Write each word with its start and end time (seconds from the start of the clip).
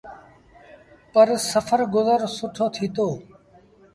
پر 1.11 1.27
سڦر 1.51 1.79
گزر 1.93 2.19
سُٺو 2.35 2.65
ٿيٚتو۔ 2.73 3.07